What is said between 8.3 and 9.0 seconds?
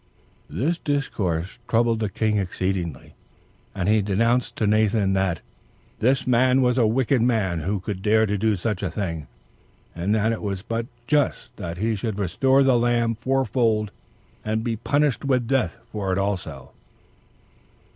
do such a